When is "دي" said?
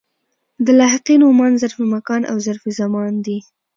3.25-3.37